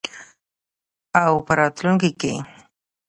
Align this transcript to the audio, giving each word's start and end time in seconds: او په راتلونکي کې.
او 1.23 1.33
په 1.45 1.51
راتلونکي 1.59 2.11
کې. 2.21 2.33